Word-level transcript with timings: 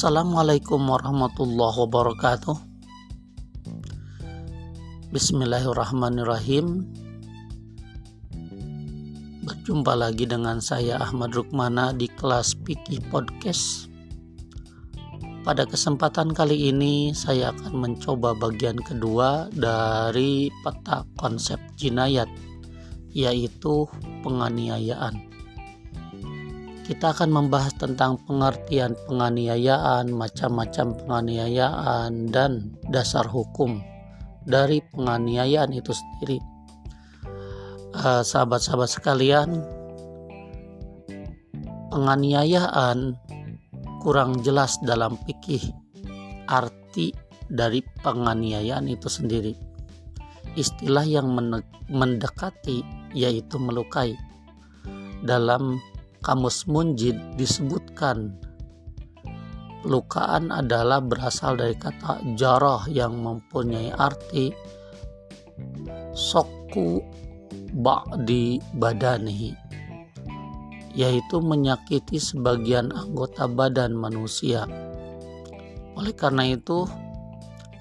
Assalamualaikum 0.00 0.80
warahmatullahi 0.88 1.76
wabarakatuh. 1.84 2.56
Bismillahirrahmanirrahim. 5.12 6.88
Berjumpa 9.44 9.92
lagi 9.92 10.24
dengan 10.24 10.64
saya 10.64 11.04
Ahmad 11.04 11.36
Rukmana 11.36 11.92
di 11.92 12.08
kelas 12.08 12.56
Piki 12.64 12.96
Podcast. 13.12 13.92
Pada 15.44 15.68
kesempatan 15.68 16.32
kali 16.32 16.72
ini 16.72 17.12
saya 17.12 17.52
akan 17.52 17.84
mencoba 17.84 18.32
bagian 18.32 18.80
kedua 18.80 19.52
dari 19.52 20.48
peta 20.64 21.04
konsep 21.20 21.60
jinayat 21.76 22.32
yaitu 23.12 23.84
penganiayaan. 24.24 25.29
Kita 26.90 27.14
akan 27.14 27.30
membahas 27.30 27.70
tentang 27.78 28.18
pengertian 28.26 28.98
penganiayaan, 29.06 30.10
macam-macam 30.10 30.98
penganiayaan, 30.98 32.34
dan 32.34 32.74
dasar 32.90 33.30
hukum 33.30 33.78
dari 34.42 34.82
penganiayaan 34.90 35.70
itu 35.70 35.94
sendiri. 35.94 36.42
sahabat 37.94 38.26
sahabat-sahabat 38.26 38.90
sekalian, 38.90 39.48
penganiayaan 41.94 43.14
kurang 44.02 44.42
jelas 44.42 44.74
dalam 44.82 45.14
pikih 45.30 45.62
arti 46.50 47.14
dari 47.46 47.86
penganiayaan 48.02 48.90
itu 48.90 49.06
sendiri. 49.06 49.54
Istilah 50.58 51.06
yang 51.06 51.30
mendekati 51.86 52.82
yaitu 53.14 53.62
melukai. 53.62 54.18
Dalam 55.22 55.78
Kamus 56.20 56.68
Munjid 56.68 57.16
disebutkan 57.40 58.36
Lukaan 59.80 60.52
adalah 60.52 61.00
berasal 61.00 61.56
dari 61.56 61.72
kata 61.72 62.20
jarah 62.36 62.84
yang 62.92 63.16
mempunyai 63.16 63.88
arti 63.96 64.52
soku 66.12 67.00
ba'di 67.72 68.60
badanihi 68.76 69.56
yaitu 70.92 71.40
menyakiti 71.40 72.20
sebagian 72.20 72.92
anggota 72.92 73.46
badan 73.46 73.96
manusia. 73.96 74.66
Oleh 75.94 76.12
karena 76.12 76.50
itu, 76.50 76.84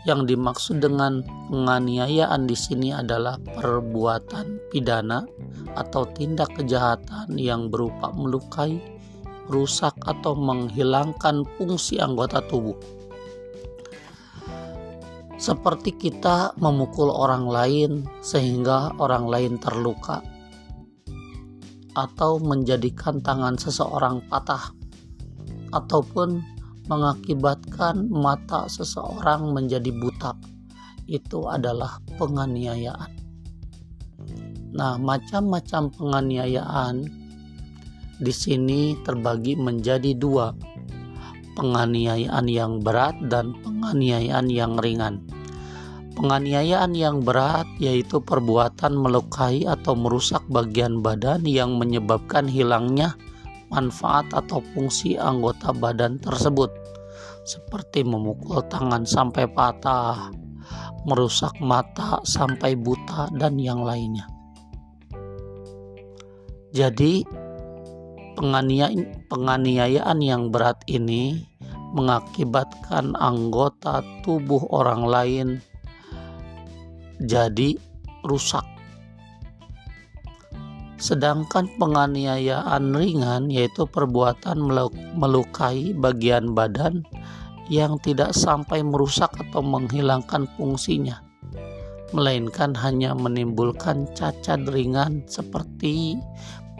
yang 0.08 0.23
dimaksud 0.23 0.80
dengan 0.80 1.26
penganiayaan 1.52 2.48
di 2.48 2.56
sini 2.56 2.95
adalah 2.95 3.36
perbuatan 3.42 4.72
pidana 4.72 5.26
atau 5.78 6.08
tindak 6.14 6.53
kejahatan 6.58 7.36
yang 7.38 7.67
berupa 7.70 8.09
melukai, 8.14 8.81
rusak 9.50 9.94
atau 10.06 10.38
menghilangkan 10.38 11.45
fungsi 11.58 11.98
anggota 11.98 12.42
tubuh. 12.45 12.78
Seperti 15.39 15.95
kita 15.95 16.52
memukul 16.59 17.08
orang 17.09 17.48
lain 17.48 17.92
sehingga 18.20 18.92
orang 19.00 19.26
lain 19.26 19.53
terluka 19.56 20.20
atau 21.95 22.38
menjadikan 22.44 23.23
tangan 23.23 23.56
seseorang 23.56 24.20
patah 24.28 24.76
ataupun 25.72 26.44
mengakibatkan 26.89 28.09
mata 28.09 28.66
seseorang 28.66 29.54
menjadi 29.54 29.94
buta. 29.94 30.33
Itu 31.06 31.50
adalah 31.50 32.02
penganiayaan. 32.17 33.29
Nah, 34.70 35.02
macam-macam 35.02 35.89
penganiayaan 35.89 36.95
di 38.20 38.34
sini 38.34 38.94
terbagi 39.02 39.58
menjadi 39.58 40.14
dua. 40.14 40.53
Penganiayaan 41.58 42.45
yang 42.45 42.80
berat 42.80 43.17
dan 43.28 43.58
penganiayaan 43.66 44.48
yang 44.48 44.77
ringan. 44.77 45.26
Penganiayaan 46.14 46.94
yang 46.94 47.23
berat 47.23 47.66
yaitu 47.80 48.20
perbuatan 48.20 48.94
melukai 48.94 49.64
atau 49.64 49.95
merusak 49.95 50.44
bagian 50.52 50.99
badan 50.99 51.48
yang 51.48 51.80
menyebabkan 51.80 52.45
hilangnya 52.45 53.15
manfaat 53.70 54.27
atau 54.33 54.60
fungsi 54.73 55.15
anggota 55.15 55.71
badan 55.71 56.17
tersebut, 56.20 56.73
seperti 57.45 58.02
memukul 58.02 58.65
tangan 58.67 59.05
sampai 59.05 59.45
patah, 59.45 60.33
merusak 61.05 61.54
mata 61.61 62.20
sampai 62.26 62.76
buta, 62.76 63.30
dan 63.38 63.55
yang 63.61 63.86
lainnya. 63.86 64.39
Jadi, 66.70 67.26
penganiayaan, 68.38 70.20
yang 70.22 70.54
berat 70.54 70.80
ini 70.86 71.44
mengakibatkan 71.92 73.18
anggota 73.18 74.06
tubuh 74.22 74.62
orang 74.70 75.04
lain 75.10 75.48
jadi 77.20 77.76
rusak. 78.22 78.64
Sedangkan 81.00 81.72
penganiayaan 81.80 82.92
ringan 82.92 83.48
yaitu 83.48 83.88
perbuatan 83.88 84.60
melukai 85.16 85.96
bagian 85.96 86.52
badan 86.52 87.08
yang 87.72 87.98
tidak 88.04 88.36
sampai 88.36 88.84
merusak 88.84 89.32
atau 89.40 89.64
menghilangkan 89.64 90.44
fungsinya, 90.60 91.24
melainkan 92.12 92.76
hanya 92.76 93.16
menimbulkan 93.16 94.12
cacat 94.12 94.68
ringan 94.68 95.24
seperti 95.30 96.20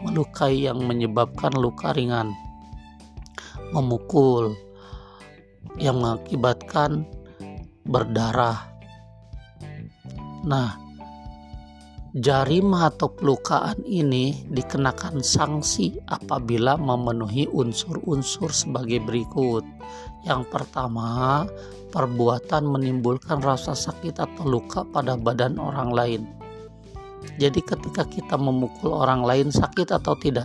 melukai 0.02 0.66
yang 0.68 0.82
menyebabkan 0.84 1.52
luka 1.56 1.92
ringan, 1.92 2.32
memukul 3.72 4.56
yang 5.76 6.00
mengakibatkan 6.00 7.04
berdarah. 7.84 8.68
Nah, 10.44 10.90
Jarima 12.10 12.90
atau 12.90 13.06
pelukaan 13.06 13.86
ini 13.86 14.42
dikenakan 14.50 15.22
sanksi 15.22 15.94
apabila 16.10 16.74
memenuhi 16.74 17.46
unsur-unsur 17.46 18.50
sebagai 18.50 18.98
berikut. 19.06 19.62
Yang 20.26 20.50
pertama, 20.50 21.46
perbuatan 21.94 22.66
menimbulkan 22.66 23.38
rasa 23.38 23.78
sakit 23.78 24.18
atau 24.18 24.42
luka 24.42 24.82
pada 24.90 25.14
badan 25.14 25.54
orang 25.62 25.94
lain. 25.94 26.39
Jadi 27.40 27.64
ketika 27.64 28.04
kita 28.04 28.36
memukul 28.36 28.92
orang 28.92 29.24
lain 29.24 29.48
sakit 29.48 29.96
atau 29.96 30.12
tidak, 30.20 30.44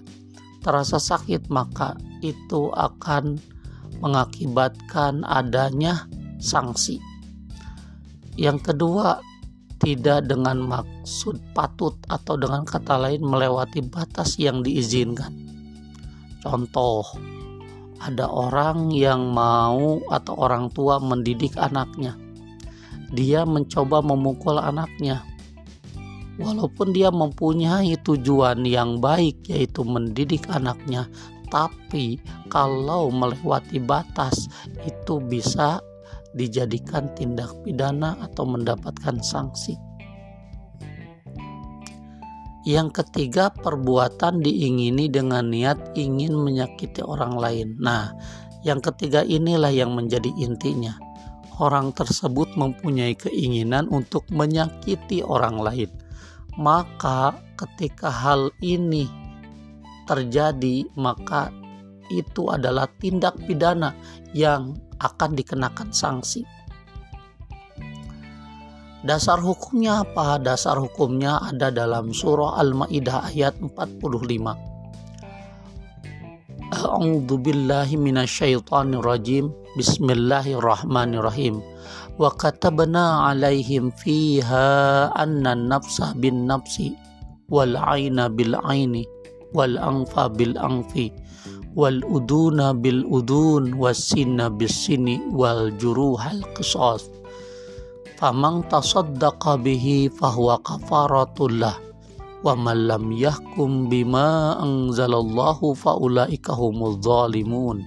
terasa 0.63 0.95
sakit 0.95 1.51
maka 1.51 1.99
itu 2.23 2.71
akan 2.71 3.35
mengakibatkan 3.99 5.27
adanya 5.27 6.07
sanksi. 6.39 7.03
Yang 8.39 8.71
kedua, 8.71 9.19
tidak 9.79 10.31
dengan 10.31 10.63
maksud 10.63 11.35
patut 11.51 11.99
atau 12.07 12.39
dengan 12.39 12.63
kata 12.63 12.95
lain 12.95 13.21
melewati 13.27 13.83
batas 13.83 14.39
yang 14.39 14.63
diizinkan. 14.63 15.35
Contoh, 16.39 17.03
ada 17.99 18.31
orang 18.31 18.91
yang 18.95 19.35
mau 19.35 19.99
atau 20.07 20.33
orang 20.39 20.71
tua 20.71 20.99
mendidik 21.03 21.59
anaknya. 21.59 22.15
Dia 23.11 23.43
mencoba 23.43 23.99
memukul 23.99 24.59
anaknya. 24.59 25.34
Walaupun 26.35 26.91
dia 26.91 27.07
mempunyai 27.15 27.95
tujuan 28.03 28.67
yang 28.67 28.99
baik 28.99 29.47
yaitu 29.47 29.87
mendidik 29.87 30.43
anaknya, 30.51 31.07
tapi 31.47 32.19
kalau 32.51 33.07
melewati 33.07 33.79
batas 33.79 34.51
itu 34.83 35.23
bisa 35.23 35.79
dijadikan 36.35 37.07
tindak 37.15 37.55
pidana 37.63 38.19
atau 38.19 38.43
mendapatkan 38.43 39.23
sanksi. 39.23 39.79
Yang 42.65 43.05
ketiga, 43.05 43.53
perbuatan 43.53 44.41
diingini 44.41 45.05
dengan 45.07 45.53
niat 45.53 45.93
ingin 45.95 46.33
menyakiti 46.33 46.99
orang 47.05 47.37
lain. 47.37 47.77
Nah, 47.77 48.09
yang 48.65 48.81
ketiga 48.81 49.21
inilah 49.21 49.69
yang 49.69 49.93
menjadi 49.93 50.33
intinya. 50.41 50.97
Orang 51.61 51.93
tersebut 51.93 52.57
mempunyai 52.57 53.13
keinginan 53.13 53.85
untuk 53.93 54.25
menyakiti 54.33 55.21
orang 55.21 55.61
lain. 55.61 55.87
Maka, 56.55 57.35
ketika 57.59 58.07
hal 58.07 58.47
ini 58.63 59.11
terjadi, 60.07 60.87
maka 60.95 61.51
itu 62.13 62.47
adalah 62.47 62.87
tindak 63.01 63.35
pidana 63.43 63.91
yang 64.31 64.77
akan 65.01 65.35
dikenakan 65.35 65.91
sanksi. 65.91 66.47
Dasar 69.05 69.37
hukumnya 69.37 70.01
apa? 70.01 70.41
Dasar 70.41 70.81
hukumnya 70.81 71.37
ada 71.37 71.69
dalam 71.69 72.09
surah 72.09 72.57
Al-Maidah 72.57 73.29
ayat 73.29 73.53
45. 73.61 74.57
A'udzu 76.73 77.35
billahi 77.37 78.01
rajim. 78.97 79.53
Bismillahirrahmanirrahim. 79.77 81.74
وكتبنا 82.19 83.05
عليهم 83.19 83.89
فيها 83.89 84.65
أن 85.23 85.47
النفس 85.47 86.01
بالنفس 86.01 86.75
والعين 87.51 88.27
بالعين 88.27 89.03
والأنف 89.53 90.19
بالأنف 90.19 90.91
والأذون 91.75 92.81
بالأذون 92.81 93.73
والسن 93.73 94.49
بالسن 94.57 95.07
والجروح 95.35 96.31
القصاص. 96.31 97.03
فمن 98.17 98.69
تصدق 98.69 99.55
به 99.55 100.09
فهو 100.19 100.57
كفارة 100.57 101.35
له 101.39 101.75
ومن 102.43 102.87
لم 102.87 103.11
يحكم 103.11 103.89
بما 103.89 104.63
أنزل 104.63 105.13
الله 105.13 105.73
فأولئك 105.73 106.47
هم 106.51 106.77
الظالمون. 106.83 107.77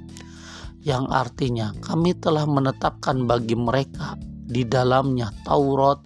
Yang 0.82 1.10
artinya 1.10 1.74
kami 1.82 2.14
telah 2.18 2.46
menetapkan 2.46 3.26
bagi 3.26 3.58
mereka 3.58 4.14
di 4.48 4.64
dalamnya 4.64 5.30
Taurat 5.44 6.00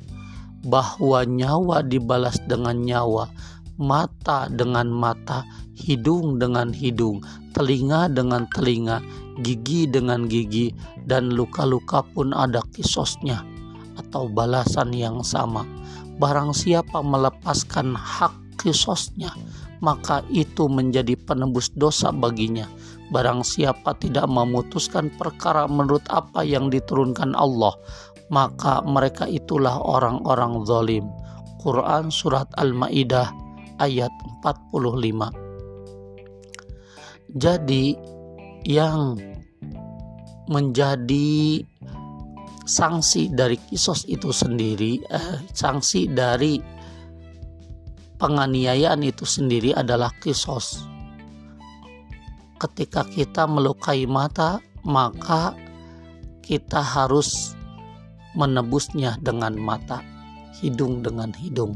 bahwa 0.66 1.26
nyawa 1.26 1.82
dibalas 1.82 2.38
dengan 2.46 2.82
nyawa 2.82 3.28
mata 3.76 4.46
dengan 4.52 4.88
mata 4.90 5.42
hidung 5.74 6.38
dengan 6.38 6.70
hidung 6.70 7.24
telinga 7.52 8.08
dengan 8.08 8.48
telinga, 8.50 9.04
gigi 9.44 9.84
dengan 9.86 10.26
gigi, 10.26 10.72
dan 11.04 11.30
luka-luka 11.36 12.02
pun 12.16 12.32
ada 12.32 12.64
kisosnya 12.72 13.44
atau 14.00 14.26
balasan 14.26 14.90
yang 14.96 15.20
sama. 15.20 15.69
Barang 16.16 16.56
siapa 16.56 17.04
melepaskan 17.04 17.92
hak 17.92 18.32
kisosnya, 18.60 19.32
maka 19.84 20.24
itu 20.32 20.66
menjadi 20.66 21.14
penebus 21.16 21.69
dosa 21.76 22.08
baginya. 22.10 22.66
Barang 23.12 23.44
siapa 23.44 23.92
tidak 24.00 24.24
memutuskan 24.26 25.12
perkara 25.20 25.68
menurut 25.68 26.02
apa 26.08 26.40
yang 26.40 26.72
diturunkan 26.72 27.36
Allah, 27.36 27.76
maka 28.32 28.80
mereka 28.88 29.28
itulah 29.28 29.76
orang-orang 29.76 30.64
zalim. 30.64 31.04
Quran 31.60 32.08
Surat 32.10 32.48
Al-Ma'idah 32.58 33.30
ayat 33.78 34.10
45 34.42 35.52
jadi 37.32 37.96
yang 38.68 39.16
menjadi 40.52 41.64
sanksi 42.68 43.32
dari 43.32 43.56
kisos 43.56 44.04
itu 44.04 44.30
sendiri, 44.30 45.00
eh, 45.08 45.36
sanksi 45.56 46.12
dari 46.12 46.60
penganiayaan 48.20 49.00
itu 49.02 49.24
sendiri 49.24 49.72
adalah 49.72 50.12
kisos. 50.20 50.91
Ketika 52.62 53.02
kita 53.02 53.50
melukai 53.50 54.06
mata, 54.06 54.62
maka 54.86 55.50
kita 56.46 56.78
harus 56.78 57.58
menebusnya 58.38 59.18
dengan 59.18 59.58
mata, 59.58 59.98
hidung 60.62 61.02
dengan 61.02 61.34
hidung. 61.34 61.74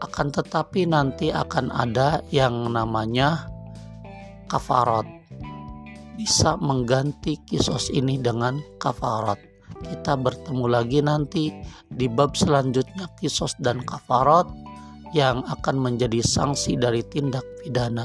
Akan 0.00 0.32
tetapi 0.32 0.88
nanti 0.88 1.28
akan 1.28 1.68
ada 1.68 2.24
yang 2.32 2.72
namanya 2.72 3.44
kafarat 4.48 5.04
bisa 6.16 6.56
mengganti 6.56 7.36
kisos 7.44 7.92
ini 7.92 8.16
dengan 8.16 8.64
kafarat 8.80 9.38
kita 9.78 10.18
bertemu 10.18 10.66
lagi 10.66 10.98
nanti 10.98 11.54
di 11.86 12.10
bab 12.10 12.34
selanjutnya 12.34 13.06
kisos 13.22 13.54
dan 13.62 13.78
kafarat 13.86 14.50
yang 15.14 15.46
akan 15.46 15.78
menjadi 15.78 16.18
sanksi 16.18 16.74
dari 16.74 17.06
tindak 17.06 17.46
pidana 17.62 18.04